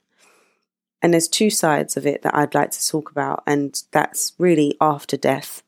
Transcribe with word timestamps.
And 1.01 1.13
there's 1.13 1.29
two 1.29 1.51
sides 1.51 1.97
of 1.97 2.07
it 2.07 2.23
that 2.23 2.35
I'd 2.35 2.55
like 2.55 2.73
to 2.73 2.89
talk 2.89 3.11
about, 3.11 3.43
and 3.47 3.81
that's 3.93 4.33
really 4.39 4.77
after 4.81 5.17
death 5.17 5.63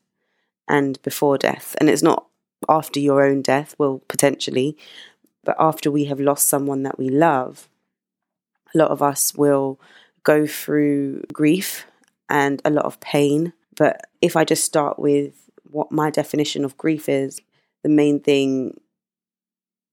and 0.67 1.01
before 1.03 1.37
death. 1.37 1.75
And 1.79 1.89
it's 1.89 2.03
not 2.03 2.27
after 2.67 2.99
your 2.99 3.23
own 3.23 3.41
death, 3.41 3.75
well, 3.77 4.01
potentially, 4.07 4.77
but 5.43 5.55
after 5.59 5.89
we 5.89 6.05
have 6.05 6.19
lost 6.19 6.47
someone 6.47 6.83
that 6.83 6.99
we 6.99 7.09
love. 7.09 7.69
A 8.73 8.77
lot 8.77 8.91
of 8.91 9.01
us 9.01 9.33
will 9.35 9.79
go 10.23 10.45
through 10.45 11.23
grief 11.33 11.85
and 12.29 12.61
a 12.63 12.69
lot 12.69 12.85
of 12.85 12.99
pain. 12.99 13.53
But 13.75 14.01
if 14.21 14.35
I 14.35 14.43
just 14.43 14.63
start 14.63 14.99
with 14.99 15.33
what 15.63 15.91
my 15.91 16.09
definition 16.09 16.63
of 16.65 16.77
grief 16.77 17.09
is, 17.09 17.41
the 17.83 17.89
main 17.89 18.19
thing 18.19 18.79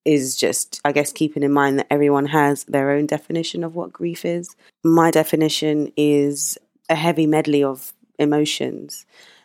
is 0.08 0.36
just, 0.36 0.80
I 0.86 0.92
guess, 0.92 1.12
keeping 1.12 1.42
in 1.42 1.52
mind 1.52 1.78
that 1.78 1.86
everyone 1.90 2.26
has 2.26 2.64
their 2.64 2.90
own 2.92 3.04
definition 3.04 3.62
of 3.62 3.74
what 3.74 3.92
grief 3.92 4.24
is. 4.24 4.56
My 4.82 5.10
definition 5.10 5.92
is 5.98 6.56
a 6.88 6.94
heavy 6.94 7.26
medley 7.26 7.62
of 7.62 7.92
emotions 8.18 9.04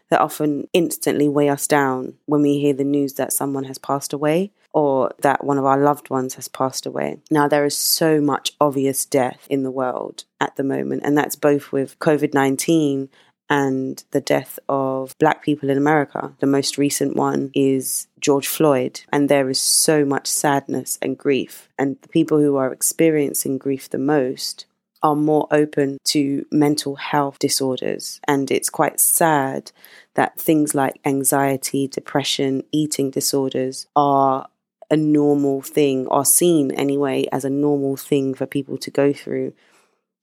that 0.10 0.22
often 0.22 0.68
instantly 0.72 1.28
weigh 1.28 1.50
us 1.50 1.68
down 1.68 2.14
when 2.28 2.42
we 2.42 2.60
hear 2.60 2.74
the 2.74 2.86
news 2.86 3.14
that 3.16 3.34
someone 3.34 3.66
has 3.66 3.78
passed 3.78 4.14
away 4.14 4.52
or 4.72 5.12
that 5.20 5.44
one 5.44 5.58
of 5.58 5.66
our 5.66 5.78
loved 5.78 6.10
ones 6.10 6.36
has 6.36 6.48
passed 6.48 6.86
away. 6.86 7.20
Now, 7.30 7.50
there 7.50 7.66
is 7.66 7.76
so 7.76 8.22
much 8.22 8.54
obvious 8.62 9.06
death 9.06 9.46
in 9.50 9.64
the 9.64 9.72
world 9.72 10.24
at 10.40 10.56
the 10.56 10.64
moment, 10.64 11.02
and 11.04 11.18
that's 11.18 11.36
both 11.36 11.74
with 11.74 12.00
COVID 12.00 12.34
19 12.34 13.10
and 13.50 14.04
the 14.12 14.22
death 14.22 14.58
of 14.70 15.16
black 15.20 15.44
people 15.44 15.70
in 15.70 15.78
America. 15.78 16.34
The 16.40 16.48
most 16.48 16.78
recent 16.78 17.16
one 17.16 17.52
is 17.54 18.08
George 18.20 18.48
Floyd, 18.48 19.02
and 19.12 19.30
there 19.30 19.50
is 19.50 19.62
so 19.62 20.06
much 20.06 20.28
sadness 20.28 20.98
and 21.02 21.18
grief. 21.18 21.70
And 21.78 21.98
the 22.02 22.08
people 22.08 22.40
who 22.40 22.56
are 22.56 22.72
experiencing 22.72 23.58
grief 23.58 23.90
the 23.90 23.98
most 23.98 24.66
are 25.02 25.16
more 25.16 25.48
open 25.52 25.98
to 26.06 26.46
mental 26.50 26.96
health 26.96 27.38
disorders. 27.38 28.22
And 28.28 28.50
it's 28.50 28.70
quite 28.70 29.00
sad 29.00 29.72
that 30.16 30.40
things 30.40 30.74
like 30.74 31.00
anxiety, 31.06 31.88
depression, 31.88 32.64
eating 32.72 33.12
disorders 33.12 33.88
are 33.96 34.48
a 34.90 34.96
normal 34.96 35.62
thing, 35.62 36.08
are 36.08 36.26
seen 36.26 36.72
anyway 36.72 37.26
as 37.32 37.44
a 37.44 37.50
normal 37.50 37.98
thing 37.98 38.34
for 38.34 38.46
people 38.46 38.78
to 38.78 38.92
go 38.92 39.12
through 39.12 39.54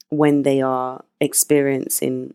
when 0.09 0.43
they 0.43 0.61
are 0.61 1.05
experiencing 1.21 2.35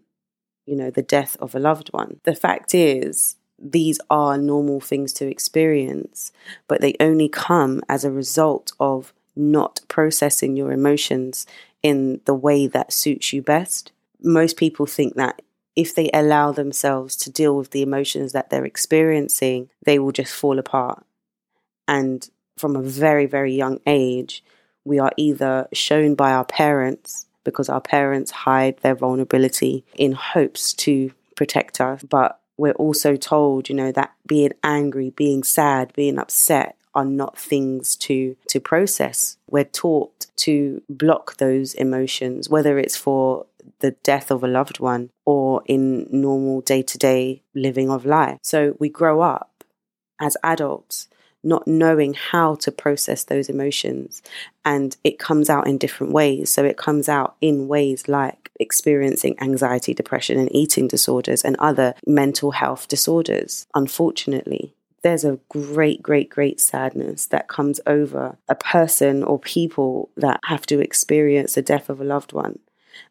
you 0.66 0.76
know, 0.76 0.90
the 0.90 1.02
death 1.02 1.38
of 1.40 1.56
a 1.56 1.60
loved 1.60 1.90
one. 1.90 2.20
The 2.24 2.36
fact 2.36 2.74
is, 2.74 3.36
these 3.58 4.00
are 4.10 4.38
normal 4.38 4.80
things 4.80 5.14
to 5.14 5.28
experience, 5.28 6.32
but 6.68 6.82
they 6.82 6.96
only 7.00 7.30
come 7.30 7.82
as 7.88 8.04
a 8.04 8.12
result 8.12 8.74
of 8.80 9.14
not 9.36 9.82
processing 9.88 10.56
your 10.56 10.72
emotions 10.72 11.46
in 11.84 12.22
the 12.26 12.34
way 12.34 12.68
that 12.68 12.94
suits 12.94 13.32
you 13.32 13.42
best. 13.42 13.92
Most 14.22 14.58
people 14.58 14.86
think 14.86 15.16
that 15.16 15.42
if 15.76 15.94
they 15.94 16.10
allow 16.14 16.52
themselves 16.52 17.16
to 17.18 17.30
deal 17.30 17.56
with 17.56 17.72
the 17.72 17.82
emotions 17.82 18.32
that 18.32 18.50
they're 18.50 18.66
experiencing, 18.66 19.70
they 19.86 20.00
will 20.00 20.14
just 20.14 20.34
fall 20.34 20.58
apart. 20.58 21.06
And 21.88 22.28
from 22.58 22.76
a 22.76 22.82
very, 22.82 23.26
very 23.26 23.54
young 23.54 23.80
age, 23.86 24.44
we 24.86 25.00
are 25.00 25.12
either 25.18 25.68
shown 25.74 26.16
by 26.16 26.32
our 26.32 26.46
parents 26.46 27.26
because 27.46 27.70
our 27.70 27.80
parents 27.80 28.32
hide 28.32 28.78
their 28.80 28.96
vulnerability 28.96 29.86
in 29.96 30.12
hopes 30.12 30.74
to 30.74 31.12
protect 31.38 31.80
us. 31.80 32.04
But 32.04 32.42
we're 32.58 32.74
also 32.74 33.16
told, 33.16 33.70
you 33.70 33.76
know, 33.76 33.92
that 33.94 34.14
being 34.28 34.52
angry, 34.64 35.12
being 35.12 35.44
sad, 35.44 35.94
being 35.94 36.20
upset 36.20 36.76
are 36.94 37.06
not 37.06 37.38
things 37.38 37.96
to 37.98 38.36
to 38.48 38.60
process. 38.60 39.38
We're 39.50 39.66
taught 39.66 40.28
to 40.38 40.82
block 40.90 41.38
those 41.38 41.74
emotions, 41.74 42.50
whether 42.50 42.80
it's 42.80 42.96
for 42.96 43.46
the 43.80 43.92
death 44.04 44.32
of 44.32 44.44
a 44.44 44.48
loved 44.48 44.80
one 44.80 45.10
or 45.26 45.62
in 45.66 46.08
normal 46.12 46.62
day-to-day 46.62 47.42
living 47.54 47.90
of 47.90 48.06
life. 48.06 48.40
So 48.42 48.76
we 48.80 48.90
grow 48.90 49.22
up 49.22 49.64
as 50.20 50.38
adults 50.44 51.10
not 51.46 51.68
knowing 51.68 52.14
how 52.14 52.56
to 52.56 52.72
process 52.72 53.24
those 53.24 53.50
emotions. 53.50 54.22
And 54.66 54.98
it 55.04 55.20
comes 55.20 55.50
out 55.50 55.68
in 55.68 55.78
different 55.78 56.12
ways. 56.12 56.50
So 56.50 56.66
it 56.66 56.78
comes 56.78 57.08
out 57.08 57.36
in 57.40 57.68
ways 57.68 58.08
like 58.08 58.52
experiencing 58.60 59.36
anxiety, 59.40 59.94
depression, 59.94 60.40
and 60.40 60.54
eating 60.54 60.88
disorders 60.88 61.44
and 61.44 61.56
other 61.58 61.94
mental 62.06 62.52
health 62.52 62.88
disorders, 62.88 63.68
unfortunately. 63.76 64.74
There's 65.04 65.24
a 65.24 65.40
great, 65.50 66.02
great, 66.02 66.32
great 66.32 66.60
sadness 66.60 67.28
that 67.28 67.48
comes 67.48 67.80
over 67.86 68.38
a 68.50 68.56
person 68.56 69.24
or 69.24 69.38
people 69.38 70.10
that 70.18 70.40
have 70.46 70.66
to 70.66 70.80
experience 70.80 71.54
the 71.54 71.62
death 71.62 71.90
of 71.90 72.02
a 72.02 72.06
loved 72.06 72.34
one. 72.34 72.58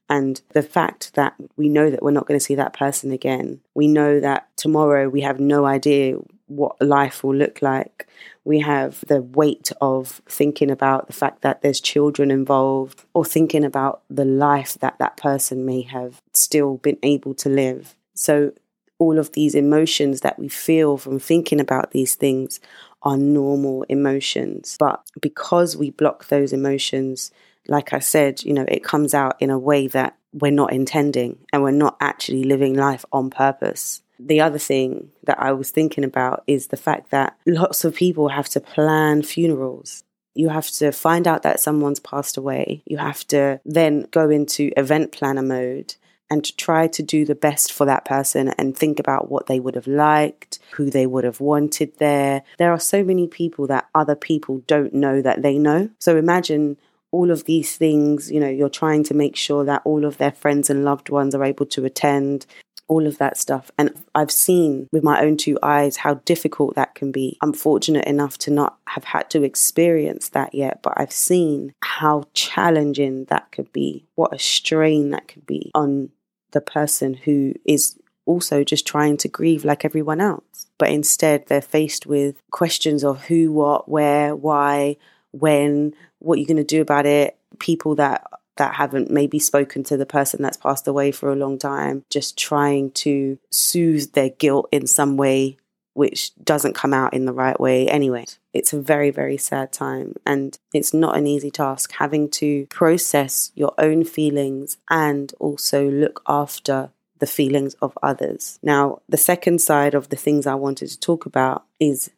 And 0.09 0.41
the 0.53 0.63
fact 0.63 1.15
that 1.15 1.35
we 1.57 1.69
know 1.69 1.91
that 1.91 2.03
we're 2.03 2.11
not 2.11 2.27
going 2.27 2.39
to 2.39 2.45
see 2.45 2.57
that 2.57 2.73
person 2.73 3.13
again, 3.13 3.61
we 3.75 3.87
know 3.87 4.19
that 4.21 4.49
tomorrow 4.57 5.09
we 5.09 5.21
have 5.21 5.39
no 5.39 5.67
idea 5.67 6.17
what 6.47 6.81
life 6.81 7.25
will 7.25 7.35
look 7.35 7.63
like. 7.63 8.07
We 8.45 8.61
have 8.61 9.05
the 9.07 9.23
weight 9.23 9.73
of 9.81 10.21
thinking 10.29 10.71
about 10.71 11.07
the 11.07 11.13
fact 11.13 11.43
that 11.43 11.63
there's 11.63 11.81
children 11.81 12.31
involved 12.31 13.05
or 13.15 13.25
thinking 13.25 13.65
about 13.65 14.03
the 14.11 14.25
life 14.25 14.75
that 14.81 14.99
that 14.99 15.17
person 15.17 15.65
may 15.65 15.83
have 15.83 16.21
still 16.33 16.77
been 16.79 16.99
able 17.03 17.35
to 17.35 17.49
live. 17.49 17.95
So, 18.15 18.53
all 18.99 19.19
of 19.19 19.33
these 19.33 19.57
emotions 19.57 20.21
that 20.21 20.39
we 20.39 20.49
feel 20.49 20.97
from 20.97 21.19
thinking 21.19 21.59
about 21.59 21.91
these 21.91 22.15
things 22.15 22.61
are 23.03 23.17
normal 23.17 23.83
emotions. 23.89 24.77
But 24.79 25.03
because 25.21 25.77
we 25.77 25.91
block 25.91 26.29
those 26.29 26.53
emotions, 26.53 27.33
like 27.67 27.93
I 27.93 27.99
said, 27.99 28.43
you 28.45 28.53
know, 28.53 28.65
it 28.69 28.85
comes 28.85 29.13
out 29.13 29.37
in 29.41 29.51
a 29.51 29.59
way 29.59 29.89
that 29.89 30.17
we're 30.33 30.53
not 30.53 30.73
intending 30.73 31.39
and 31.53 31.63
we're 31.63 31.73
not 31.73 31.97
actually 32.01 32.45
living 32.45 32.75
life 32.75 33.05
on 33.13 33.31
purpose. 33.31 34.03
The 34.19 34.41
other 34.41 34.59
thing 34.59 35.11
that 35.25 35.41
I 35.41 35.53
was 35.53 35.71
thinking 35.71 36.05
about 36.05 36.45
is 36.47 36.69
the 36.69 36.77
fact 36.77 37.11
that 37.11 37.37
lots 37.47 37.85
of 37.85 37.95
people 37.95 38.29
have 38.29 38.49
to 38.51 38.61
plan 38.61 39.23
funerals. 39.23 40.05
You 40.35 40.49
have 40.49 40.71
to 40.73 40.91
find 40.93 41.29
out 41.29 41.43
that 41.43 41.61
someone's 41.61 42.01
passed 42.01 42.37
away. 42.37 42.83
You 42.87 42.99
have 42.99 43.27
to 43.29 43.61
then 43.65 44.07
go 44.11 44.31
into 44.31 44.73
event 44.77 45.13
planner 45.13 45.43
mode 45.43 45.95
and 46.31 46.45
to 46.45 46.57
try 46.57 46.87
to 46.89 47.03
do 47.03 47.25
the 47.25 47.35
best 47.35 47.73
for 47.73 47.87
that 47.87 48.05
person 48.05 48.49
and 48.59 48.77
think 48.77 48.99
about 48.99 49.31
what 49.31 49.47
they 49.47 49.61
would 49.61 49.75
have 49.75 49.87
liked, 49.87 50.59
who 50.73 50.91
they 50.91 51.07
would 51.07 51.25
have 51.25 51.41
wanted 51.41 51.97
there. 51.99 52.43
There 52.59 52.73
are 52.73 52.81
so 52.81 53.05
many 53.05 53.29
people 53.29 53.67
that 53.69 53.89
other 53.95 54.17
people 54.17 54.63
don't 54.67 54.95
know 54.95 55.23
that 55.23 55.43
they 55.43 55.59
know. 55.59 55.91
So 55.99 56.17
imagine 56.17 56.79
all 57.13 57.31
of 57.31 57.45
these 57.45 57.77
things, 57.77 58.33
you 58.33 58.41
know, 58.41 58.49
you're 58.49 58.69
trying 58.69 59.05
to 59.05 59.15
make 59.15 59.37
sure 59.37 59.65
that 59.65 59.83
all 59.85 60.05
of 60.05 60.19
their 60.19 60.33
friends 60.33 60.69
and 60.69 60.85
loved 60.85 61.11
ones 61.11 61.35
are 61.35 61.45
able 61.45 61.67
to 61.67 61.85
attend 61.85 62.47
all 62.89 63.07
of 63.07 63.19
that 63.19 63.37
stuff. 63.37 63.71
And 63.79 63.95
I've 64.15 64.31
seen 64.31 64.89
with 64.93 65.03
my 65.03 65.23
own 65.23 65.37
two 65.37 65.59
eyes 65.63 65.97
how 65.99 66.15
difficult 66.25 66.75
that 66.75 66.95
can 66.95 67.13
be. 67.13 67.39
I'm 67.43 67.53
fortunate 67.53 68.07
enough 68.07 68.39
to 68.39 68.51
not 68.51 68.79
have 68.89 69.05
had 69.05 69.31
to 69.31 69.43
experience 69.43 70.29
that 70.31 70.55
yet, 70.55 70.81
but 70.83 70.95
I've 70.97 71.13
seen 71.13 71.75
how 71.83 72.25
challenging 72.35 73.25
that 73.27 73.51
could 73.53 73.73
be, 73.73 74.07
what 74.15 74.35
a 74.35 74.39
strain 74.39 75.11
that 75.11 75.29
could 75.29 75.47
be 75.47 75.71
on 75.75 76.11
the 76.53 76.61
person 76.61 77.15
who 77.15 77.55
is 77.65 77.99
also 78.27 78.65
just 78.65 78.87
trying 78.87 79.17
to 79.19 79.29
grieve 79.29 79.65
like 79.65 79.85
everyone 79.85 80.21
else. 80.21 80.67
But 80.79 80.91
instead, 80.91 81.47
they're 81.47 81.61
faced 81.61 82.07
with 82.07 82.37
questions 82.51 83.05
of 83.05 83.25
who, 83.25 83.53
what, 83.53 83.89
where, 83.89 84.35
why, 84.35 84.97
when, 85.33 85.95
what 86.19 86.39
you're 86.39 86.47
going 86.47 86.57
to 86.57 86.65
do 86.65 86.81
about 86.81 87.07
it, 87.07 87.37
people 87.59 87.95
that 87.97 88.25
that 88.57 88.75
haven't 88.75 89.11
maybe 89.11 89.39
spoken 89.39 89.83
to 89.85 89.97
the 89.97 90.07
person 90.07 90.43
that's 90.43 90.57
passed 90.57 90.87
away 90.87 91.11
for 91.11 91.31
a 91.31 91.37
long 91.37 91.59
time, 91.59 92.05
just 92.11 92.39
trying 92.39 92.91
to 92.93 93.39
soothe 93.51 94.13
their 94.13 94.31
guilt 94.31 94.69
in 94.71 94.87
some 94.87 95.17
way 95.17 95.57
which 95.95 96.35
doesn't 96.45 96.75
come 96.75 96.93
out 96.93 97.15
in 97.15 97.25
the 97.25 97.33
right 97.33 97.59
way 97.59 97.89
anyway. 97.89 98.27
It's 98.53 98.73
a 98.73 98.81
very, 98.81 99.11
very 99.11 99.37
sad 99.37 99.73
time, 99.73 100.15
and 100.27 100.59
it's 100.73 100.93
not 100.93 101.17
an 101.17 101.27
easy 101.27 101.51
task 101.51 101.93
having 101.99 102.29
to 102.31 102.67
process 102.67 103.53
your 103.55 103.73
own 103.79 104.05
feelings 104.05 104.77
and 104.91 105.33
also 105.39 105.89
look 105.89 106.23
after 106.29 106.91
the 107.21 107.27
feelings 107.27 107.75
of 107.75 107.97
others. 108.03 108.59
Now, 108.63 109.01
the 109.09 109.17
second 109.17 109.61
side 109.61 109.95
of 109.95 110.09
the 110.09 110.17
things 110.17 110.47
I 110.47 110.57
wanted 110.57 110.89
to 110.89 111.01
talk 111.01 111.27
about 111.27 111.65
is 111.81 112.11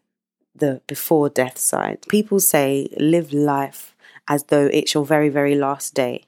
the 0.55 0.81
before 0.87 1.29
death 1.29 1.59
side. 1.59 1.99
People 2.09 2.41
say 2.41 2.89
live 2.97 3.33
life 3.33 3.95
as 4.27 4.45
though 4.45 4.67
it's 4.67 4.95
your 4.95 5.05
very, 5.05 5.29
very 5.29 5.55
last 5.55 5.95
day. 5.95 6.25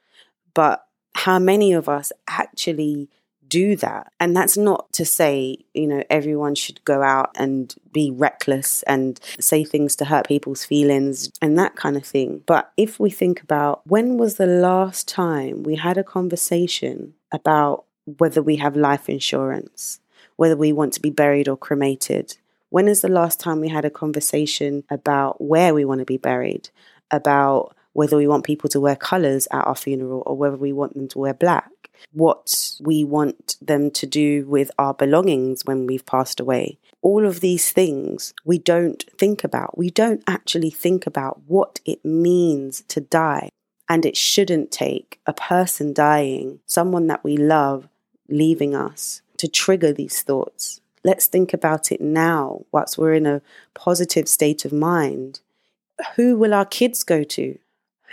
But 0.59 0.85
how 1.15 1.39
many 1.39 1.73
of 1.73 1.89
us 1.89 2.11
actually 2.27 3.09
do 3.49 3.77
that. 3.77 4.13
And 4.19 4.37
that's 4.37 4.57
not 4.57 4.93
to 4.95 5.05
say, 5.05 5.59
you 5.73 5.87
know, 5.87 6.03
everyone 6.11 6.57
should 6.57 6.85
go 6.85 7.01
out 7.01 7.31
and 7.37 7.73
be 7.93 8.11
reckless 8.11 8.83
and 8.83 9.21
say 9.39 9.63
things 9.63 9.95
to 9.97 10.05
hurt 10.05 10.27
people's 10.27 10.65
feelings 10.65 11.31
and 11.41 11.57
that 11.59 11.77
kind 11.77 11.97
of 11.97 12.05
thing. 12.05 12.43
But 12.45 12.73
if 12.77 12.99
we 13.01 13.09
think 13.09 13.41
about 13.41 13.87
when 13.87 14.19
was 14.19 14.35
the 14.35 14.47
last 14.47 15.07
time 15.07 15.63
we 15.63 15.77
had 15.77 15.97
a 15.97 16.05
conversation 16.05 17.15
about 17.33 17.85
whether 18.19 18.43
we 18.43 18.57
have 18.57 18.77
life 18.77 19.09
insurance, 19.09 20.01
whether 20.37 20.57
we 20.57 20.73
want 20.73 20.93
to 20.95 21.01
be 21.01 21.11
buried 21.11 21.49
or 21.49 21.57
cremated, 21.57 22.37
when 22.71 22.89
is 22.89 23.01
the 23.01 23.09
last 23.09 23.41
time 23.41 23.61
we 23.61 23.69
had 23.69 23.85
a 23.85 23.91
conversation 24.03 24.83
about 24.91 25.41
where 25.41 25.73
we 25.73 25.85
want 25.85 26.01
to 26.01 26.05
be 26.05 26.19
buried, 26.19 26.69
about 27.11 27.75
whether 27.99 28.17
we 28.17 28.29
want 28.29 28.45
people 28.45 28.71
to 28.71 28.81
wear 28.81 28.97
colours 28.97 29.49
at 29.51 29.67
our 29.67 29.75
funeral 29.75 30.23
or 30.25 30.37
whether 30.37 30.57
we 30.57 30.73
want 30.73 30.95
them 30.95 31.09
to 31.09 31.19
wear 31.19 31.35
black? 31.35 31.71
what 32.13 32.75
we 32.81 33.05
want 33.05 33.57
them 33.61 33.91
to 33.91 34.07
do 34.07 34.47
with 34.47 34.71
our 34.79 34.95
belongings 34.95 35.65
when 35.65 35.87
we've 35.87 36.07
passed 36.07 36.41
away. 36.41 36.79
All 37.03 37.27
of 37.27 37.41
these 37.41 37.71
things 37.71 38.35
we 38.45 38.59
don't 38.59 39.05
think 39.17 39.45
about. 39.45 39.77
We 39.79 39.91
don't 39.91 40.23
actually 40.27 40.71
think 40.71 41.07
about 41.07 41.43
what 41.47 41.81
it 41.85 42.05
means 42.05 42.83
to 42.89 43.01
die. 43.01 43.51
And 43.89 44.05
it 44.05 44.17
shouldn't 44.17 44.71
take 44.71 45.19
a 45.27 45.33
person 45.33 45.95
dying, 45.95 46.61
someone 46.67 47.07
that 47.07 47.25
we 47.25 47.37
love 47.37 47.89
leaving 48.29 48.75
us, 48.75 49.23
to 49.39 49.49
trigger 49.49 49.93
these 49.93 50.21
thoughts. 50.23 50.81
Let's 51.05 51.27
think 51.27 51.55
about 51.55 51.91
it 51.91 52.01
now, 52.01 52.65
whilst 52.71 52.99
we're 52.99 53.15
in 53.15 53.27
a 53.27 53.41
positive 53.73 54.29
state 54.29 54.65
of 54.65 54.73
mind. 54.73 55.41
Who 56.17 56.37
will 56.37 56.53
our 56.53 56.67
kids 56.67 57.03
go 57.03 57.25
to? 57.25 57.59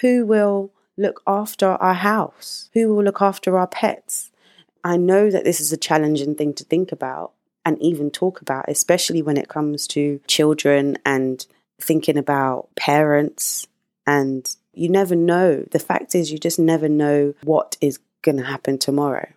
Who 0.01 0.25
will 0.25 0.71
look 0.97 1.21
after 1.25 1.67
our 1.67 1.93
house? 1.93 2.69
Who 2.73 2.93
will 2.93 3.03
look 3.03 3.21
after 3.21 3.57
our 3.57 3.67
pets? 3.67 4.31
I 4.83 4.97
know 4.97 5.31
that 5.31 5.43
this 5.43 5.59
is 5.59 5.71
a 5.73 5.77
challenging 5.77 6.35
thing 6.35 6.53
to 6.53 6.63
think 6.63 6.91
about 6.91 7.31
and 7.65 7.81
even 7.81 8.11
talk 8.11 8.41
about, 8.41 8.65
especially 8.67 9.21
when 9.21 9.37
it 9.37 9.49
comes 9.49 9.87
to 9.87 10.21
children 10.27 10.97
and 11.05 11.45
thinking 11.81 12.17
about 12.17 12.69
parents. 12.75 13.67
And 14.05 14.55
you 14.73 14.89
never 14.89 15.15
know. 15.15 15.65
The 15.71 15.79
fact 15.79 16.13
is, 16.13 16.31
you 16.31 16.37
just 16.37 16.59
never 16.59 16.87
know 16.87 17.33
what 17.43 17.77
is 17.81 17.99
going 18.21 18.37
to 18.37 18.43
happen 18.43 18.77
tomorrow. 18.77 19.27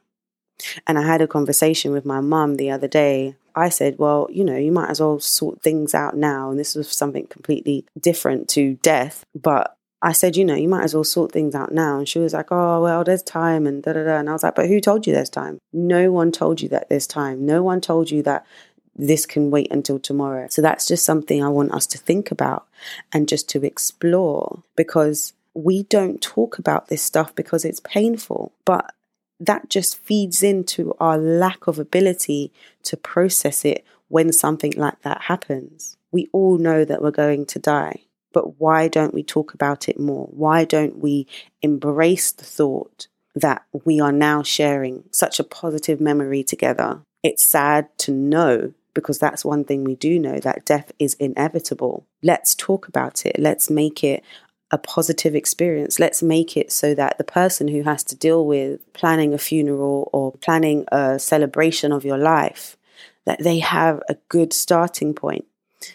And 0.86 0.98
I 0.98 1.06
had 1.06 1.22
a 1.22 1.28
conversation 1.28 1.92
with 1.92 2.04
my 2.04 2.20
mum 2.20 2.56
the 2.56 2.70
other 2.70 2.88
day. 2.88 3.36
I 3.54 3.68
said, 3.68 3.98
Well, 3.98 4.28
you 4.30 4.44
know, 4.44 4.56
you 4.56 4.72
might 4.72 4.90
as 4.90 5.00
well 5.00 5.20
sort 5.20 5.62
things 5.62 5.94
out 5.94 6.16
now. 6.16 6.50
And 6.50 6.58
this 6.58 6.74
was 6.74 6.90
something 6.90 7.26
completely 7.28 7.86
different 7.98 8.48
to 8.50 8.74
death. 8.82 9.24
But 9.34 9.77
I 10.00 10.12
said, 10.12 10.36
you 10.36 10.44
know, 10.44 10.54
you 10.54 10.68
might 10.68 10.84
as 10.84 10.94
well 10.94 11.04
sort 11.04 11.32
things 11.32 11.54
out 11.54 11.72
now. 11.72 11.98
And 11.98 12.08
she 12.08 12.20
was 12.20 12.32
like, 12.32 12.52
oh, 12.52 12.82
well, 12.82 13.02
there's 13.02 13.22
time 13.22 13.66
and 13.66 13.82
da 13.82 13.92
da 13.92 14.04
da. 14.04 14.18
And 14.18 14.30
I 14.30 14.32
was 14.32 14.42
like, 14.44 14.54
but 14.54 14.68
who 14.68 14.80
told 14.80 15.06
you 15.06 15.12
there's 15.12 15.30
time? 15.30 15.58
No 15.72 16.12
one 16.12 16.30
told 16.30 16.60
you 16.60 16.68
that 16.68 16.88
there's 16.88 17.06
time. 17.06 17.44
No 17.44 17.62
one 17.62 17.80
told 17.80 18.10
you 18.10 18.22
that 18.22 18.46
this 18.94 19.26
can 19.26 19.50
wait 19.50 19.70
until 19.72 19.98
tomorrow. 19.98 20.46
So 20.50 20.62
that's 20.62 20.86
just 20.86 21.04
something 21.04 21.42
I 21.42 21.48
want 21.48 21.72
us 21.72 21.86
to 21.88 21.98
think 21.98 22.30
about 22.30 22.66
and 23.12 23.28
just 23.28 23.48
to 23.50 23.64
explore 23.64 24.62
because 24.76 25.32
we 25.54 25.82
don't 25.84 26.20
talk 26.22 26.58
about 26.58 26.88
this 26.88 27.02
stuff 27.02 27.34
because 27.34 27.64
it's 27.64 27.80
painful. 27.80 28.52
But 28.64 28.92
that 29.40 29.68
just 29.70 29.98
feeds 29.98 30.42
into 30.42 30.94
our 31.00 31.18
lack 31.18 31.66
of 31.66 31.78
ability 31.78 32.52
to 32.84 32.96
process 32.96 33.64
it 33.64 33.84
when 34.08 34.32
something 34.32 34.72
like 34.76 35.02
that 35.02 35.22
happens. 35.22 35.96
We 36.10 36.28
all 36.32 36.58
know 36.58 36.84
that 36.84 37.02
we're 37.02 37.10
going 37.10 37.46
to 37.46 37.58
die. 37.58 38.02
But 38.38 38.60
why 38.60 38.86
don't 38.86 39.12
we 39.12 39.24
talk 39.24 39.52
about 39.52 39.88
it 39.88 39.98
more? 39.98 40.28
Why 40.30 40.64
don't 40.64 40.98
we 40.98 41.26
embrace 41.60 42.30
the 42.30 42.44
thought 42.44 43.08
that 43.34 43.62
we 43.84 43.98
are 43.98 44.12
now 44.12 44.44
sharing 44.44 45.02
such 45.10 45.40
a 45.40 45.44
positive 45.44 46.00
memory 46.00 46.44
together? 46.44 47.02
It's 47.24 47.42
sad 47.42 47.88
to 47.98 48.12
know 48.12 48.74
because 48.94 49.18
that's 49.18 49.44
one 49.44 49.64
thing 49.64 49.82
we 49.82 49.96
do 49.96 50.20
know 50.20 50.38
that 50.38 50.64
death 50.64 50.92
is 51.00 51.14
inevitable. 51.14 52.06
Let's 52.22 52.54
talk 52.54 52.86
about 52.86 53.26
it. 53.26 53.40
Let's 53.40 53.70
make 53.70 54.04
it 54.04 54.22
a 54.70 54.78
positive 54.78 55.34
experience. 55.34 55.98
Let's 55.98 56.22
make 56.22 56.56
it 56.56 56.70
so 56.70 56.94
that 56.94 57.18
the 57.18 57.24
person 57.24 57.66
who 57.66 57.82
has 57.82 58.04
to 58.04 58.14
deal 58.14 58.46
with 58.46 58.92
planning 58.92 59.34
a 59.34 59.38
funeral 59.38 60.10
or 60.12 60.30
planning 60.30 60.84
a 60.92 61.18
celebration 61.18 61.90
of 61.90 62.04
your 62.04 62.18
life 62.18 62.76
that 63.26 63.42
they 63.42 63.58
have 63.58 64.00
a 64.08 64.14
good 64.28 64.52
starting 64.52 65.12
point 65.12 65.44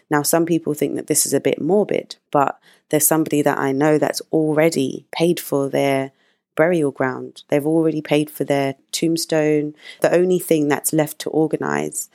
now, 0.10 0.22
some 0.22 0.46
people 0.46 0.74
think 0.74 0.96
that 0.96 1.08
this 1.08 1.26
is 1.26 1.34
a 1.34 1.40
bit 1.40 1.62
morbid, 1.62 2.16
but 2.32 2.60
there's 2.90 3.08
somebody 3.08 3.42
that 3.42 3.58
I 3.58 3.72
know 3.72 3.98
that's 3.98 4.22
already 4.32 5.06
paid 5.12 5.40
for 5.40 5.70
their 5.70 6.12
burial 6.56 6.92
ground. 6.92 7.44
They've 7.50 7.66
already 7.66 8.02
paid 8.02 8.30
for 8.30 8.44
their 8.44 8.76
tombstone. 8.92 9.76
The 10.02 10.14
only 10.14 10.40
thing 10.40 10.68
that's 10.68 10.94
left 10.94 11.20
to 11.20 11.30
organize 11.30 12.10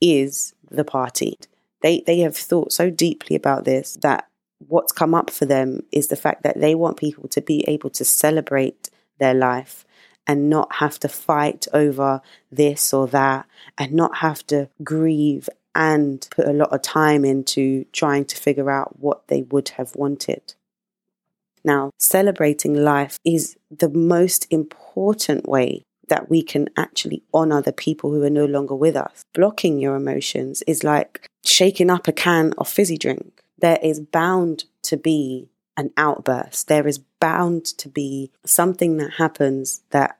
is 0.00 0.54
the 0.70 0.84
party. 0.84 1.38
They 1.82 2.02
they 2.06 2.20
have 2.20 2.36
thought 2.36 2.72
so 2.72 2.90
deeply 2.90 3.36
about 3.36 3.64
this 3.64 3.94
that 4.02 4.26
what's 4.58 4.92
come 4.92 5.14
up 5.14 5.30
for 5.30 5.46
them 5.46 5.80
is 5.92 6.08
the 6.08 6.16
fact 6.16 6.42
that 6.42 6.60
they 6.60 6.74
want 6.74 6.96
people 6.96 7.28
to 7.28 7.40
be 7.40 7.64
able 7.68 7.90
to 7.90 8.04
celebrate 8.04 8.90
their 9.18 9.34
life 9.34 9.84
and 10.26 10.50
not 10.50 10.76
have 10.76 10.98
to 10.98 11.08
fight 11.08 11.66
over 11.72 12.20
this 12.50 12.92
or 12.92 13.06
that 13.06 13.46
and 13.78 13.92
not 13.92 14.16
have 14.16 14.44
to 14.48 14.68
grieve 14.82 15.48
and 15.76 16.26
put 16.30 16.48
a 16.48 16.52
lot 16.52 16.72
of 16.72 16.80
time 16.80 17.24
into 17.24 17.84
trying 17.92 18.24
to 18.24 18.36
figure 18.36 18.70
out 18.70 18.98
what 18.98 19.28
they 19.28 19.42
would 19.42 19.68
have 19.70 19.94
wanted. 19.94 20.54
Now, 21.64 21.90
celebrating 21.98 22.74
life 22.74 23.18
is 23.24 23.56
the 23.70 23.90
most 23.90 24.46
important 24.50 25.46
way 25.48 25.84
that 26.08 26.30
we 26.30 26.42
can 26.42 26.68
actually 26.76 27.22
honor 27.34 27.60
the 27.60 27.72
people 27.72 28.10
who 28.10 28.22
are 28.22 28.30
no 28.30 28.46
longer 28.46 28.74
with 28.74 28.96
us. 28.96 29.24
Blocking 29.34 29.78
your 29.78 29.96
emotions 29.96 30.62
is 30.66 30.82
like 30.82 31.26
shaking 31.44 31.90
up 31.90 32.08
a 32.08 32.12
can 32.12 32.54
of 32.56 32.68
fizzy 32.68 32.96
drink. 32.96 33.42
There 33.58 33.78
is 33.82 34.00
bound 34.00 34.64
to 34.84 34.96
be 34.96 35.50
an 35.76 35.90
outburst. 35.96 36.68
There 36.68 36.86
is 36.86 36.98
bound 37.20 37.64
to 37.78 37.88
be 37.88 38.30
something 38.46 38.96
that 38.96 39.14
happens 39.14 39.82
that 39.90 40.18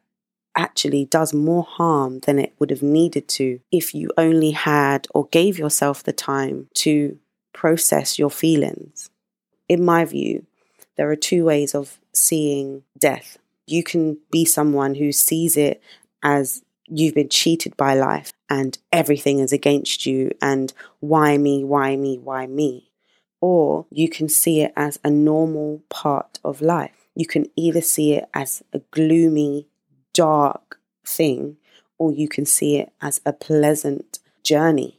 actually 0.57 1.05
does 1.05 1.35
more 1.35 1.63
harm 1.63 2.21
than 2.21 2.39
it 2.39 2.55
would 2.59 2.71
have 2.71 2.83
needed 2.83 3.29
to 3.29 3.61
if 3.71 3.95
you 3.95 4.11
only 4.17 4.53
had 4.53 5.07
or 5.15 5.27
gave 5.27 5.59
yourself 5.59 6.03
the 6.03 6.13
time 6.13 6.69
to 6.75 7.19
process 7.53 8.19
your 8.19 8.31
feelings. 8.31 9.11
In 9.69 9.85
my 9.85 10.05
view, 10.05 10.47
there 10.97 11.11
are 11.11 11.17
two 11.17 11.45
ways 11.45 11.75
of 11.75 11.99
seeing 12.13 12.83
death. 12.99 13.39
You 13.67 13.83
can 13.83 14.19
be 14.31 14.45
someone 14.45 14.95
who 14.95 15.13
sees 15.13 15.57
it 15.57 15.83
as 16.23 16.63
you've 16.87 17.15
been 17.15 17.29
cheated 17.29 17.77
by 17.77 17.95
life 17.95 18.33
and 18.49 18.79
everything 18.93 19.41
is 19.41 19.53
against 19.53 20.07
you, 20.07 20.31
and 20.41 20.73
why 21.01 21.37
me, 21.37 21.65
why 21.65 21.97
me, 21.97 22.17
why 22.17 22.47
me? 22.47 22.93
Or 23.41 23.87
you 23.91 24.09
can 24.09 24.29
see 24.29 24.61
it 24.61 24.73
as 24.77 25.01
a 25.03 25.11
normal 25.11 25.83
part 25.89 26.39
of 26.45 26.63
life. 26.63 27.09
You 27.15 27.27
can 27.27 27.47
either 27.57 27.81
see 27.81 28.13
it 28.13 28.29
as 28.33 28.63
a 28.73 28.79
gloomy 28.93 29.67
dark 30.16 30.78
thing, 31.06 31.58
or 31.99 32.11
you 32.11 32.26
can 32.26 32.46
see 32.46 32.76
it 32.78 32.90
as 33.02 33.20
a 33.26 33.32
pleasant 33.32 34.18
journey, 34.42 34.99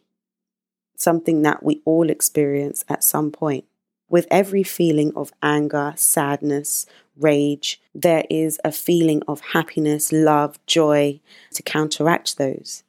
something 0.95 1.41
that 1.41 1.63
we 1.63 1.81
all 1.86 2.09
experience 2.09 2.86
at 2.88 3.03
some 3.03 3.31
point. 3.31 3.65
With 4.09 4.27
every 4.31 4.63
feeling 4.63 5.12
of 5.15 5.33
anger, 5.41 5.93
sadness, 5.97 6.86
rage, 7.17 7.81
there 7.95 8.24
is 8.29 8.59
a 8.63 8.71
feeling 8.71 9.24
of 9.27 9.41
happiness, 9.41 10.12
love, 10.12 10.63
joy 10.67 11.19
to 11.53 11.63
counteract 11.63 12.38
those. 12.38 12.83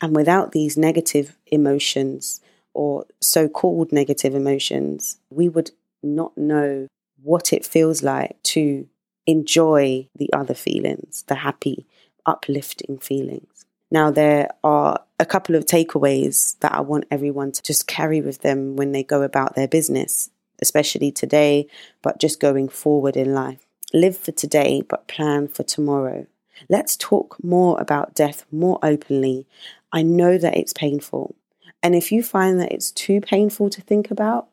And 0.00 0.16
without 0.16 0.52
these 0.52 0.78
negative 0.78 1.36
emotions, 1.46 2.40
or 2.72 3.04
so 3.20 3.48
called 3.48 3.92
negative 3.92 4.34
emotions, 4.34 5.18
we 5.30 5.48
would 5.48 5.70
not 6.02 6.36
know 6.36 6.88
what 7.22 7.52
it 7.52 7.64
feels 7.64 8.02
like 8.02 8.42
to 8.42 8.88
enjoy 9.26 10.08
the 10.16 10.32
other 10.32 10.54
feelings, 10.54 11.24
the 11.28 11.36
happy, 11.36 11.86
uplifting 12.26 12.98
feelings. 12.98 13.66
Now, 13.90 14.10
there 14.10 14.50
are 14.64 15.00
a 15.20 15.26
couple 15.26 15.54
of 15.54 15.66
takeaways 15.66 16.58
that 16.60 16.72
I 16.72 16.80
want 16.80 17.06
everyone 17.10 17.52
to 17.52 17.62
just 17.62 17.86
carry 17.86 18.20
with 18.20 18.40
them 18.40 18.76
when 18.76 18.92
they 18.92 19.04
go 19.04 19.22
about 19.22 19.54
their 19.54 19.68
business, 19.68 20.30
especially 20.60 21.12
today, 21.12 21.68
but 22.02 22.18
just 22.18 22.40
going 22.40 22.68
forward 22.68 23.16
in 23.16 23.34
life. 23.34 23.66
Live 23.92 24.16
for 24.16 24.32
today, 24.32 24.82
but 24.88 25.06
plan 25.06 25.46
for 25.46 25.62
tomorrow. 25.62 26.26
Let's 26.68 26.96
talk 26.96 27.36
more 27.42 27.80
about 27.80 28.14
death 28.14 28.44
more 28.50 28.78
openly. 28.82 29.46
I 29.92 30.02
know 30.02 30.38
that 30.38 30.56
it's 30.56 30.72
painful. 30.72 31.36
And 31.82 31.94
if 31.94 32.10
you 32.10 32.22
find 32.22 32.58
that 32.60 32.72
it's 32.72 32.90
too 32.90 33.20
painful 33.20 33.70
to 33.70 33.80
think 33.80 34.10
about, 34.10 34.48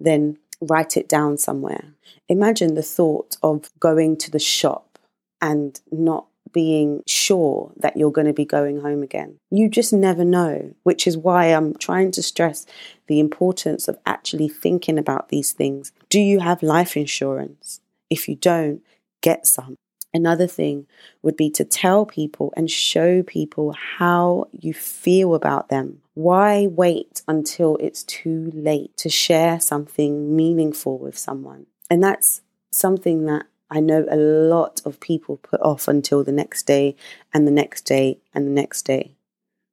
then 0.00 0.38
write 0.60 0.96
it 0.96 1.08
down 1.08 1.38
somewhere. 1.38 1.94
Imagine 2.28 2.74
the 2.74 2.82
thought 2.82 3.36
of 3.42 3.70
going 3.78 4.16
to 4.18 4.30
the 4.30 4.38
shop 4.38 4.98
and 5.40 5.80
not 5.90 6.26
being 6.52 7.02
sure 7.06 7.72
that 7.76 7.96
you're 7.96 8.10
going 8.10 8.26
to 8.26 8.32
be 8.32 8.44
going 8.44 8.80
home 8.80 9.02
again. 9.02 9.38
You 9.50 9.68
just 9.68 9.92
never 9.92 10.24
know, 10.24 10.74
which 10.82 11.06
is 11.06 11.16
why 11.16 11.46
I'm 11.46 11.74
trying 11.74 12.10
to 12.12 12.22
stress 12.22 12.66
the 13.06 13.20
importance 13.20 13.88
of 13.88 13.98
actually 14.06 14.48
thinking 14.48 14.98
about 14.98 15.28
these 15.28 15.52
things. 15.52 15.92
Do 16.08 16.20
you 16.20 16.40
have 16.40 16.62
life 16.62 16.96
insurance? 16.96 17.80
If 18.10 18.28
you 18.28 18.34
don't, 18.36 18.82
get 19.22 19.46
some. 19.46 19.76
Another 20.14 20.46
thing 20.46 20.86
would 21.22 21.36
be 21.36 21.50
to 21.50 21.64
tell 21.64 22.06
people 22.06 22.52
and 22.56 22.70
show 22.70 23.22
people 23.22 23.74
how 23.98 24.48
you 24.52 24.72
feel 24.72 25.34
about 25.34 25.68
them. 25.68 26.00
Why 26.18 26.66
wait 26.66 27.22
until 27.28 27.76
it's 27.76 28.02
too 28.02 28.50
late 28.52 28.96
to 28.96 29.08
share 29.08 29.60
something 29.60 30.34
meaningful 30.34 30.98
with 30.98 31.16
someone? 31.16 31.66
And 31.88 32.02
that's 32.02 32.40
something 32.72 33.26
that 33.26 33.46
I 33.70 33.78
know 33.78 34.04
a 34.10 34.16
lot 34.16 34.80
of 34.84 34.98
people 34.98 35.36
put 35.36 35.60
off 35.60 35.86
until 35.86 36.24
the 36.24 36.32
next 36.32 36.64
day 36.64 36.96
and 37.32 37.46
the 37.46 37.52
next 37.52 37.82
day 37.82 38.18
and 38.34 38.48
the 38.48 38.50
next 38.50 38.82
day 38.82 39.14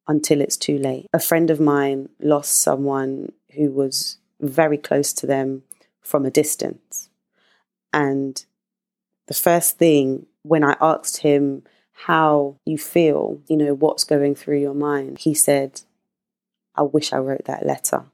until 0.07 0.39
it's 0.39 0.55
too 0.55 0.77
late. 0.77 1.07
A 1.11 1.19
friend 1.19 1.49
of 1.49 1.59
mine 1.59 2.09
lost 2.19 2.61
someone 2.61 3.31
who 3.55 3.71
was 3.71 4.19
very 4.39 4.77
close 4.77 5.13
to 5.13 5.25
them 5.25 5.63
from 5.99 6.27
a 6.27 6.29
distance. 6.29 7.09
And 7.91 8.45
the 9.25 9.33
first 9.33 9.79
thing 9.79 10.27
when 10.43 10.63
I 10.63 10.77
asked 10.79 11.17
him 11.17 11.63
how 11.93 12.57
you 12.65 12.77
feel, 12.77 13.41
you 13.47 13.57
know, 13.57 13.73
what's 13.73 14.03
going 14.03 14.35
through 14.35 14.59
your 14.59 14.75
mind, 14.75 15.17
he 15.17 15.33
said, 15.33 15.81
I 16.75 16.83
wish 16.83 17.13
I 17.13 17.17
wrote 17.17 17.45
that 17.45 17.65
letter. 17.65 18.05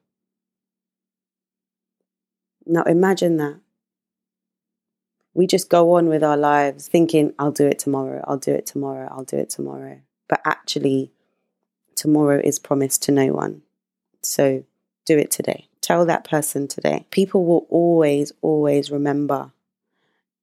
Now 2.66 2.84
imagine 2.84 3.38
that. 3.38 3.60
We 5.34 5.48
just 5.48 5.70
go 5.70 5.94
on 5.94 6.08
with 6.08 6.24
our 6.24 6.38
lives 6.38 6.88
thinking, 6.88 7.34
I'll 7.40 7.52
do 7.52 7.66
it 7.66 7.80
tomorrow, 7.80 8.24
I'll 8.28 8.38
do 8.38 8.54
it 8.54 8.66
tomorrow, 8.66 9.08
I'll 9.10 9.24
do 9.24 9.38
it 9.38 9.50
tomorrow. 9.50 10.02
But 10.28 10.42
actually, 10.46 11.12
tomorrow 11.96 12.42
is 12.44 12.60
promised 12.60 13.04
to 13.04 13.12
no 13.12 13.28
one. 13.28 13.62
So 14.22 14.64
do 15.06 15.18
it 15.18 15.32
today. 15.32 15.68
Tell 15.82 16.06
that 16.06 16.30
person 16.30 16.68
today. 16.68 17.06
People 17.12 17.46
will 17.46 17.66
always, 17.70 18.32
always 18.42 18.92
remember 18.92 19.52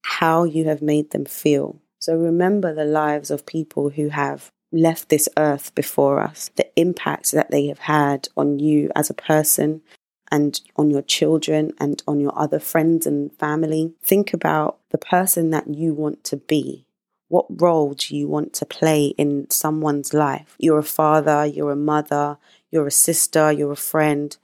how 0.02 0.44
you 0.44 0.64
have 0.64 0.82
made 0.82 1.10
them 1.10 1.24
feel. 1.24 1.80
So 1.98 2.16
remember 2.16 2.74
the 2.74 2.84
lives 2.84 3.30
of 3.30 3.46
people 3.46 3.90
who 3.90 4.08
have 4.08 4.50
left 4.70 5.08
this 5.08 5.28
earth 5.36 5.74
before 5.74 6.20
us, 6.20 6.50
the 6.56 6.68
impact 6.78 7.32
that 7.32 7.50
they 7.50 7.66
have 7.66 7.80
had 7.80 8.28
on 8.36 8.58
you 8.58 8.90
as 8.94 9.10
a 9.10 9.14
person 9.14 9.82
and 10.30 10.60
on 10.76 10.90
your 10.90 11.02
children 11.02 11.72
and 11.80 12.02
on 12.06 12.20
your 12.20 12.38
other 12.38 12.58
friends 12.58 13.06
and 13.06 13.32
family. 13.38 13.94
Think 14.02 14.34
about 14.34 14.78
the 14.90 14.98
person 14.98 15.50
that 15.50 15.68
you 15.68 15.94
want 15.94 16.24
to 16.24 16.36
be. 16.36 16.84
What 17.28 17.46
role 17.60 17.94
do 17.94 18.16
you 18.16 18.26
want 18.28 18.54
to 18.54 18.66
play 18.66 19.08
in 19.18 19.48
someone's 19.50 20.14
life? 20.14 20.54
You're 20.58 20.78
a 20.78 20.82
father, 20.82 21.44
you're 21.44 21.72
a 21.72 21.76
mother, 21.76 22.38
you're 22.70 22.86
a 22.86 22.90
sister, 22.90 23.52
you're 23.52 23.72
a 23.72 23.76
friend. 23.76 24.36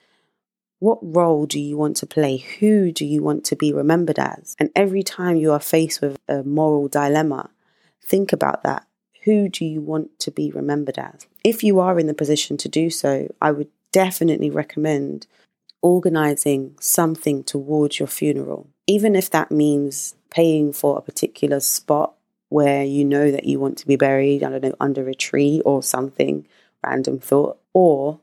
What 0.80 0.98
role 1.02 1.46
do 1.46 1.58
you 1.58 1.78
want 1.78 1.96
to 1.98 2.06
play? 2.06 2.38
Who 2.60 2.92
do 2.92 3.06
you 3.06 3.22
want 3.22 3.44
to 3.46 3.56
be 3.56 3.72
remembered 3.72 4.18
as? 4.18 4.54
And 4.58 4.70
every 4.76 5.02
time 5.02 5.36
you 5.36 5.52
are 5.52 5.60
faced 5.60 6.02
with 6.02 6.18
a 6.28 6.42
moral 6.42 6.88
dilemma, 6.88 7.50
think 8.02 8.32
about 8.32 8.62
that. 8.64 8.86
Who 9.24 9.48
do 9.48 9.64
you 9.64 9.80
want 9.80 10.18
to 10.20 10.30
be 10.30 10.50
remembered 10.50 10.98
as? 10.98 11.26
If 11.42 11.62
you 11.62 11.80
are 11.80 11.98
in 11.98 12.06
the 12.06 12.14
position 12.14 12.56
to 12.58 12.68
do 12.68 12.90
so, 12.90 13.28
I 13.40 13.52
would 13.52 13.68
definitely 13.92 14.50
recommend 14.50 15.26
organizing 15.82 16.76
something 16.80 17.44
towards 17.44 17.98
your 17.98 18.08
funeral, 18.08 18.68
even 18.86 19.14
if 19.14 19.30
that 19.30 19.50
means 19.50 20.14
paying 20.30 20.72
for 20.72 20.98
a 20.98 21.02
particular 21.02 21.60
spot 21.60 22.14
where 22.48 22.84
you 22.84 23.04
know 23.04 23.30
that 23.30 23.44
you 23.44 23.58
want 23.58 23.78
to 23.78 23.86
be 23.86 23.96
buried, 23.96 24.42
I 24.42 24.50
don't 24.50 24.62
know, 24.62 24.74
under 24.80 25.08
a 25.08 25.14
tree 25.14 25.60
or 25.64 25.82
something, 25.82 26.46
random 26.84 27.18
thought, 27.18 27.58
or 27.72 28.20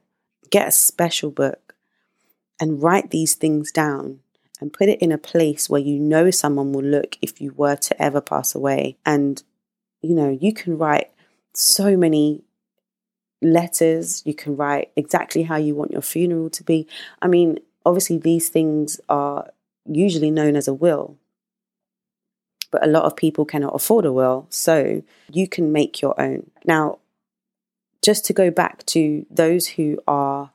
get 0.50 0.68
a 0.68 0.72
special 0.72 1.32
book 1.32 1.76
and 2.60 2.82
write 2.82 3.10
these 3.10 3.36
things 3.36 3.72
down 3.72 4.20
and 4.60 4.72
put 4.72 4.88
it 4.88 5.02
in 5.02 5.12
a 5.12 5.18
place 5.18 5.70
where 5.70 5.82
you 5.82 6.00
know 6.00 6.30
someone 6.30 6.72
will 6.72 6.84
look 6.84 7.18
if 7.22 7.42
you 7.42 7.54
were 7.54 7.76
to 7.76 8.02
ever 8.02 8.22
pass 8.22 8.54
away. 8.54 8.98
And, 9.06 9.42
you 10.02 10.16
know, 10.16 10.30
you 10.30 10.54
can 10.54 10.78
write 10.78 11.12
so 11.54 11.96
many 11.98 12.44
letters, 13.42 14.22
you 14.26 14.34
can 14.34 14.56
write 14.56 14.92
exactly 14.96 15.44
how 15.44 15.58
you 15.58 15.76
want 15.76 15.92
your 15.92 16.02
funeral 16.02 16.50
to 16.52 16.64
be. 16.64 16.88
I 17.22 17.28
mean, 17.28 17.60
obviously, 17.86 18.18
these 18.18 18.50
things 18.50 19.00
are 19.10 19.50
usually 19.86 20.32
known 20.32 20.56
as 20.56 20.68
a 20.68 20.74
will, 20.74 21.18
but 22.72 22.86
a 22.86 22.90
lot 22.90 23.04
of 23.04 23.16
people 23.16 23.46
cannot 23.46 23.76
afford 23.76 24.06
a 24.06 24.14
will, 24.14 24.48
so 24.50 25.04
you 25.32 25.48
can 25.48 25.72
make 25.72 26.02
your 26.02 26.20
own. 26.20 26.52
Now, 26.66 27.00
just 28.02 28.26
to 28.26 28.34
go 28.34 28.50
back 28.50 28.86
to 28.88 29.26
those 29.30 29.68
who 29.68 30.00
are 30.08 30.52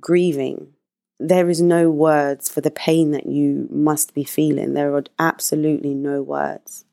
grieving, 0.00 0.74
there 1.18 1.50
is 1.50 1.60
no 1.60 1.90
words 1.90 2.48
for 2.48 2.60
the 2.60 2.70
pain 2.70 3.10
that 3.10 3.26
you 3.26 3.66
must 3.70 4.14
be 4.14 4.22
feeling. 4.22 4.74
There 4.74 4.94
are 4.94 5.04
absolutely 5.18 5.94
no 5.94 6.22
words. 6.22 6.84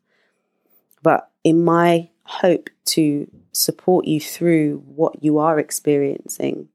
In 1.45 1.63
my 1.63 2.09
hope 2.23 2.71
to 2.85 3.29
support 3.51 4.05
you 4.05 4.19
through 4.19 4.83
what 4.87 5.23
you 5.23 5.37
are 5.37 5.59
experiencing. 5.59 6.69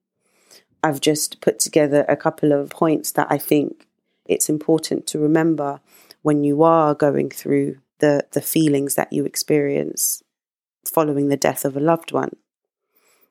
I've 0.81 1.01
just 1.01 1.41
put 1.41 1.59
together 1.59 2.05
a 2.09 2.17
couple 2.17 2.53
of 2.53 2.71
points 2.71 3.11
that 3.13 3.27
I 3.29 3.37
think 3.37 3.89
it's 4.27 4.49
important 4.49 5.09
to 5.09 5.19
remember 5.19 5.81
when 6.23 6.45
you 6.45 6.63
are 6.63 6.95
going 6.95 7.31
through 7.31 7.79
the, 7.99 8.25
the 8.31 8.41
feelings 8.41 8.95
that 8.95 9.13
you 9.13 9.25
experience 9.25 10.23
following 10.85 11.31
the 11.31 11.37
death 11.37 11.65
of 11.65 11.77
a 11.77 11.81
loved 11.81 12.13
one. 12.13 12.37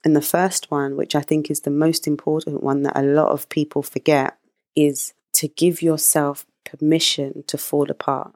And 0.03 0.17
the 0.17 0.22
first 0.22 0.69
one, 0.69 0.98
which 0.98 1.15
I 1.15 1.22
think 1.22 1.50
is 1.50 1.62
the 1.62 1.72
most 1.72 2.05
important 2.05 2.62
one 2.62 2.84
that 2.84 2.98
a 2.98 3.01
lot 3.01 3.31
of 3.31 3.48
people 3.48 3.81
forget, 3.81 4.38
is 4.75 5.13
to 5.34 5.48
give 5.48 5.81
yourself 5.81 6.46
permission 6.65 7.46
to 7.48 7.58
fall 7.58 7.89
apart. 7.89 8.36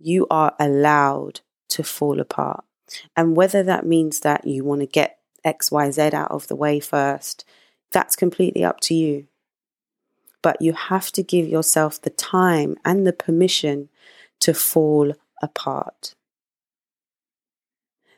You 0.00 0.26
are 0.30 0.56
allowed 0.58 1.40
to 1.74 1.82
fall 1.82 2.20
apart. 2.20 2.64
And 3.16 3.36
whether 3.36 3.62
that 3.62 3.86
means 3.86 4.20
that 4.20 4.46
you 4.46 4.64
want 4.64 4.80
to 4.80 4.86
get 4.86 5.18
XYZ 5.44 6.14
out 6.14 6.30
of 6.30 6.46
the 6.48 6.56
way 6.56 6.80
first, 6.80 7.44
that's 7.90 8.16
completely 8.16 8.64
up 8.64 8.80
to 8.80 8.94
you. 8.94 9.26
But 10.42 10.60
you 10.60 10.72
have 10.72 11.10
to 11.12 11.22
give 11.22 11.48
yourself 11.48 12.00
the 12.00 12.10
time 12.10 12.76
and 12.84 13.06
the 13.06 13.12
permission 13.12 13.88
to 14.40 14.54
fall 14.54 15.14
apart. 15.42 16.14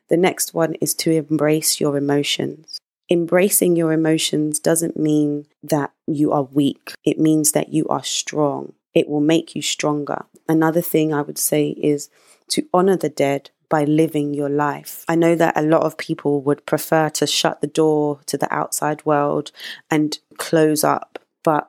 The 0.09 0.17
next 0.17 0.55
one 0.55 0.75
is 0.75 0.95
to 0.97 1.11
embrace 1.11 1.81
your 1.81 1.97
emotions. 1.97 2.79
Embracing 3.09 3.77
your 3.77 3.93
emotions 3.93 4.59
doesn't 4.59 4.97
mean 4.97 5.47
that 5.63 5.93
you 6.07 6.33
are 6.33 6.43
weak, 6.43 6.95
it 7.05 7.19
means 7.19 7.53
that 7.53 7.71
you 7.71 7.87
are 7.89 8.05
strong. 8.05 8.75
It 8.97 9.11
will 9.11 9.21
make 9.21 9.55
you 9.55 9.61
stronger. 9.61 10.25
Another 10.49 10.81
thing 10.81 11.13
I 11.13 11.21
would 11.21 11.37
say 11.37 11.69
is 11.69 12.09
to 12.49 12.67
honor 12.73 12.97
the 12.97 13.11
dead 13.11 13.51
by 13.69 13.85
living 13.85 14.33
your 14.33 14.49
life. 14.49 15.05
I 15.07 15.17
know 15.17 15.35
that 15.35 15.55
a 15.55 15.61
lot 15.61 15.83
of 15.83 15.99
people 15.99 16.41
would 16.41 16.65
prefer 16.65 17.11
to 17.11 17.27
shut 17.27 17.61
the 17.61 17.67
door 17.67 18.21
to 18.25 18.39
the 18.39 18.53
outside 18.53 19.05
world 19.05 19.53
and 19.91 20.19
close 20.39 20.83
up, 20.83 21.19
but 21.45 21.69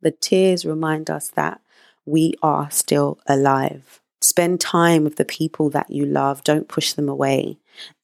the 0.00 0.10
tears 0.10 0.64
remind 0.64 1.10
us 1.10 1.28
that 1.28 1.60
we 2.06 2.32
are 2.42 2.70
still 2.70 3.18
alive. 3.26 4.00
Spend 4.22 4.58
time 4.58 5.04
with 5.04 5.16
the 5.16 5.26
people 5.26 5.68
that 5.68 5.90
you 5.90 6.06
love, 6.06 6.42
don't 6.44 6.66
push 6.66 6.94
them 6.94 7.10
away, 7.10 7.58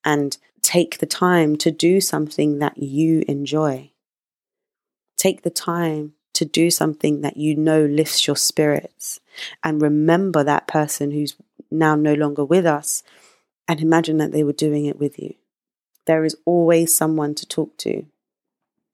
and 0.05 0.37
take 0.61 0.99
the 0.99 1.07
time 1.07 1.57
to 1.57 1.71
do 1.71 1.99
something 1.99 2.59
that 2.59 2.77
you 2.77 3.25
enjoy. 3.27 3.91
Take 5.17 5.45
the 5.45 5.51
time 5.51 6.13
to 6.39 6.45
do 6.45 6.71
something 6.71 7.23
that 7.23 7.37
you 7.37 7.57
know 7.57 7.85
lifts 7.85 8.29
your 8.29 8.37
spirits 8.37 9.19
and 9.65 9.83
remember 9.83 10.45
that 10.45 10.69
person 10.69 11.11
who's 11.11 11.35
now 11.69 11.97
no 11.97 12.15
longer 12.15 12.45
with 12.45 12.65
us 12.65 13.03
and 13.67 13.81
imagine 13.81 14.19
that 14.19 14.31
they 14.31 14.45
were 14.45 14.53
doing 14.53 14.87
it 14.87 15.01
with 15.01 15.19
you. 15.19 15.35
There 16.07 16.25
is 16.25 16.37
always 16.45 16.97
someone 16.97 17.35
to 17.35 17.47
talk 17.47 17.77
to. 17.79 18.07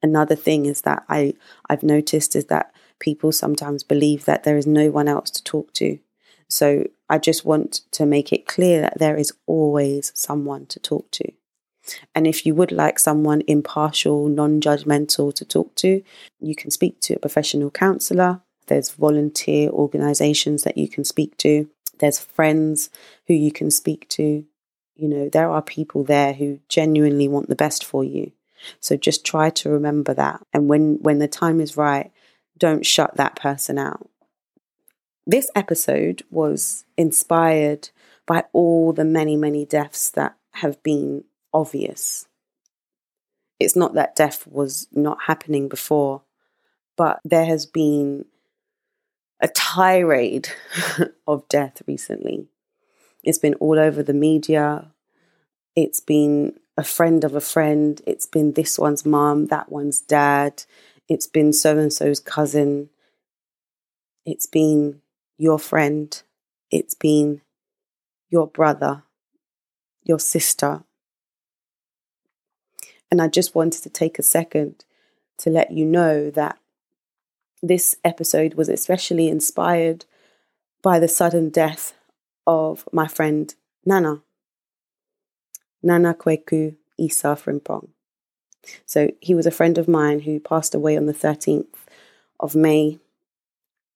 Another 0.03 0.35
thing 0.35 0.65
is 0.65 0.81
that 0.81 1.05
I, 1.07 1.35
I've 1.69 1.83
noticed 1.83 2.35
is 2.35 2.47
that 2.47 2.73
people 2.99 3.31
sometimes 3.31 3.83
believe 3.83 4.25
that 4.25 4.45
there 4.45 4.57
is 4.57 4.67
no 4.67 4.91
one 4.91 5.07
else 5.07 5.31
to 5.33 5.45
talk 5.45 5.75
to. 5.75 5.99
So 6.49 6.87
I 7.11 7.19
just 7.19 7.45
want 7.45 7.83
to 7.93 8.07
make 8.07 8.33
it 8.33 8.47
clear 8.47 8.81
that 8.81 8.99
there 8.99 9.17
is 9.19 9.35
always 9.47 10.13
someone 10.15 10.65
to 10.67 10.81
talk 10.81 11.11
to. 11.11 11.31
And 12.15 12.27
if 12.27 12.47
you 12.47 12.55
would 12.55 12.73
like 12.73 12.99
someone 12.99 13.43
impartial, 13.47 14.29
non 14.29 14.61
judgmental 14.61 15.35
to 15.35 15.45
talk 15.45 15.75
to, 15.77 16.03
you 16.41 16.55
can 16.55 16.71
speak 16.71 17.01
to 17.01 17.15
a 17.15 17.19
professional 17.19 17.71
counselor. 17.71 18.41
There's 18.67 18.91
volunteer 18.91 19.71
organizations 19.71 20.63
that 20.63 20.79
you 20.79 20.89
can 20.89 21.05
speak 21.05 21.37
to. 21.39 21.69
There's 21.99 22.19
friends 22.19 22.91
who 23.27 23.35
you 23.35 23.53
can 23.53 23.71
speak 23.71 24.09
to. 24.11 24.45
You 24.97 25.09
know, 25.09 25.29
there 25.29 25.51
are 25.51 25.63
people 25.63 26.05
there 26.05 26.33
who 26.33 26.61
genuinely 26.69 27.29
want 27.29 27.49
the 27.49 27.57
best 27.57 27.85
for 27.85 28.05
you. 28.05 28.33
So 28.81 28.97
just 28.97 29.27
try 29.27 29.51
to 29.51 29.71
remember 29.71 30.15
that. 30.15 30.41
And 30.53 30.69
when, 30.69 30.99
when 31.03 31.19
the 31.19 31.29
time 31.29 31.61
is 31.61 31.77
right, 31.77 32.11
don't 32.57 32.87
shut 32.87 33.17
that 33.17 33.37
person 33.37 33.79
out. 33.79 34.09
This 35.27 35.51
episode 35.55 36.23
was 36.31 36.85
inspired 36.97 37.91
by 38.27 38.45
all 38.53 38.93
the 38.93 39.05
many, 39.05 39.37
many 39.37 39.65
deaths 39.65 40.11
that 40.11 40.37
have 40.55 40.83
been 40.83 41.25
obvious. 41.55 42.27
It's 43.61 43.77
not 43.77 43.95
that 43.95 44.17
death 44.17 44.47
was 44.47 44.89
not 44.93 45.19
happening 45.27 45.69
before, 45.69 46.23
but 46.97 47.21
there 47.25 47.47
has 47.47 47.65
been 47.65 48.27
a 49.41 49.49
tirade 49.49 50.49
of 51.27 51.49
death 51.49 51.81
recently. 51.87 52.49
It's 53.23 53.39
been 53.39 53.55
all 53.55 53.79
over 53.79 54.03
the 54.03 54.13
media. 54.13 54.93
It's 55.75 56.01
been 56.01 56.59
a 56.77 56.85
friend 56.85 57.25
of 57.25 57.35
a 57.35 57.41
friend. 57.41 58.01
It's 58.07 58.27
been 58.27 58.53
this 58.53 58.79
one's 58.79 59.07
mom, 59.07 59.47
that 59.47 59.71
one's 59.71 60.01
dad. 60.01 60.65
It's 61.09 61.27
been 61.27 61.53
so 61.53 61.79
and 61.79 61.93
so's 61.93 62.21
cousin. 62.21 62.91
It's 64.27 64.47
been 64.47 65.01
your 65.39 65.59
friend. 65.59 66.21
It's 66.71 66.95
been 66.95 67.43
your 68.31 68.47
brother, 68.47 69.05
your 70.03 70.19
sister. 70.19 70.85
And 73.11 73.23
I 73.23 73.29
just 73.29 73.55
wanted 73.55 73.83
to 73.83 73.91
take 73.91 74.19
a 74.19 74.23
second 74.23 74.85
to 75.39 75.51
let 75.51 75.71
you 75.71 75.85
know 75.85 76.31
that 76.31 76.59
this 77.63 77.97
episode 78.05 78.55
was 78.55 78.69
especially 78.69 79.29
inspired 79.29 80.05
by 80.83 80.99
the 80.99 81.09
sudden 81.09 81.49
death 81.49 81.95
of 82.47 82.87
my 82.93 83.07
friend 83.07 83.55
Nana. 83.85 84.23
Nana 85.83 86.15
Kweku 86.15 86.77
Isa 86.99 87.37
Frimpong. 87.37 87.89
So 88.87 89.11
he 89.21 89.35
was 89.35 89.47
a 89.47 89.51
friend 89.51 89.79
of 89.79 89.89
mine 89.89 90.21
who 90.21 90.41
passed 90.41 90.75
away 90.75 90.97
on 90.97 91.07
the 91.07 91.15
13th 91.15 91.67
of 92.41 92.55
May. 92.55 92.99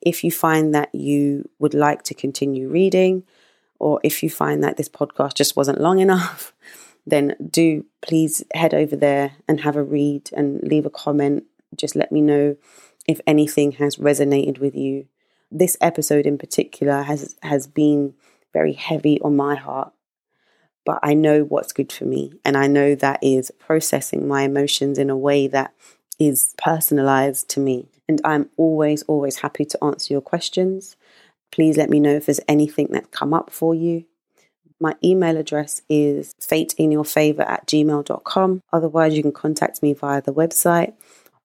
If 0.00 0.22
you 0.22 0.30
find 0.30 0.74
that 0.74 0.94
you 0.94 1.48
would 1.58 1.74
like 1.74 2.02
to 2.04 2.14
continue 2.14 2.68
reading, 2.68 3.24
or 3.78 4.00
if 4.02 4.22
you 4.22 4.30
find 4.30 4.62
that 4.62 4.76
this 4.76 4.88
podcast 4.88 5.34
just 5.34 5.56
wasn't 5.56 5.80
long 5.80 5.98
enough, 5.98 6.52
then 7.06 7.34
do 7.50 7.84
please 8.02 8.44
head 8.54 8.74
over 8.74 8.94
there 8.94 9.32
and 9.48 9.60
have 9.60 9.76
a 9.76 9.82
read 9.82 10.30
and 10.36 10.62
leave 10.62 10.86
a 10.86 10.90
comment. 10.90 11.44
Just 11.74 11.96
let 11.96 12.12
me 12.12 12.20
know 12.20 12.56
if 13.06 13.20
anything 13.26 13.72
has 13.72 13.96
resonated 13.96 14.58
with 14.58 14.74
you. 14.74 15.06
This 15.50 15.76
episode 15.80 16.26
in 16.26 16.36
particular 16.36 17.02
has 17.02 17.36
has 17.42 17.66
been 17.66 18.14
very 18.52 18.74
heavy 18.74 19.18
on 19.22 19.36
my 19.36 19.54
heart, 19.54 19.92
but 20.88 21.00
I 21.02 21.12
know 21.12 21.42
what's 21.42 21.74
good 21.74 21.92
for 21.92 22.06
me, 22.06 22.32
and 22.46 22.56
I 22.56 22.66
know 22.66 22.94
that 22.94 23.18
is 23.22 23.50
processing 23.58 24.26
my 24.26 24.44
emotions 24.44 24.96
in 24.96 25.10
a 25.10 25.18
way 25.18 25.46
that 25.46 25.74
is 26.18 26.54
personalized 26.56 27.50
to 27.50 27.60
me. 27.60 27.90
And 28.08 28.22
I'm 28.24 28.48
always, 28.56 29.02
always 29.02 29.36
happy 29.36 29.66
to 29.66 29.84
answer 29.84 30.14
your 30.14 30.22
questions. 30.22 30.96
Please 31.52 31.76
let 31.76 31.90
me 31.90 32.00
know 32.00 32.14
if 32.14 32.24
there's 32.24 32.40
anything 32.48 32.86
that's 32.88 33.08
come 33.10 33.34
up 33.34 33.50
for 33.50 33.74
you. 33.74 34.06
My 34.80 34.94
email 35.04 35.36
address 35.36 35.82
is 35.90 36.34
fateinyourfavour 36.40 37.46
at 37.46 37.66
gmail.com. 37.66 38.62
Otherwise, 38.72 39.14
you 39.14 39.20
can 39.20 39.32
contact 39.32 39.82
me 39.82 39.92
via 39.92 40.22
the 40.22 40.32
website 40.32 40.94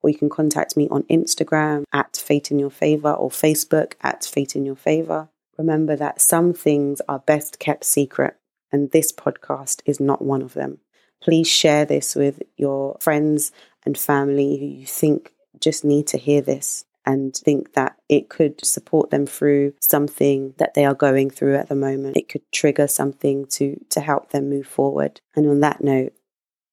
or 0.01 0.09
you 0.09 0.17
can 0.17 0.29
contact 0.29 0.77
me 0.77 0.87
on 0.89 1.03
Instagram 1.11 1.83
at 1.91 2.15
Fate 2.15 2.49
in 2.49 2.59
Your 2.59 2.71
Favour 2.71 3.11
or 3.11 3.29
Facebook 3.29 3.95
at 3.99 4.23
Fate 4.23 4.55
in 4.55 4.65
Your 4.65 4.77
Favour. 4.77 5.27
Remember 5.57 5.97
that 5.97 6.21
some 6.21 6.53
things 6.53 7.01
are 7.09 7.19
best 7.19 7.59
kept 7.59 7.83
secret, 7.83 8.37
and 8.73 8.91
this 8.91 9.11
podcast 9.11 9.81
is 9.85 9.99
not 9.99 10.21
one 10.21 10.41
of 10.41 10.53
them. 10.53 10.79
Please 11.21 11.47
share 11.47 11.85
this 11.85 12.15
with 12.15 12.41
your 12.57 12.97
friends 12.99 13.53
and 13.85 13.97
family 13.97 14.57
who 14.57 14.65
you 14.65 14.85
think 14.85 15.33
just 15.59 15.85
need 15.85 16.07
to 16.07 16.17
hear 16.17 16.41
this 16.41 16.83
and 17.05 17.35
think 17.35 17.73
that 17.73 17.95
it 18.09 18.29
could 18.29 18.65
support 18.65 19.09
them 19.09 19.25
through 19.25 19.73
something 19.79 20.53
that 20.57 20.73
they 20.73 20.85
are 20.85 20.93
going 20.93 21.29
through 21.29 21.55
at 21.55 21.69
the 21.69 21.75
moment. 21.75 22.17
It 22.17 22.29
could 22.29 22.49
trigger 22.51 22.87
something 22.87 23.45
to 23.47 23.79
to 23.89 24.01
help 24.01 24.31
them 24.31 24.49
move 24.49 24.67
forward. 24.67 25.21
And 25.35 25.47
on 25.47 25.59
that 25.61 25.83
note, 25.83 26.13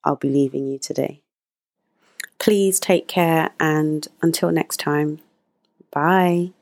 I'll 0.04 0.16
be 0.16 0.30
leaving 0.30 0.68
you 0.68 0.78
today. 0.78 1.22
Please 2.38 2.80
take 2.80 3.06
care 3.06 3.50
and 3.60 4.08
until 4.22 4.50
next 4.50 4.78
time, 4.78 5.20
bye. 5.90 6.52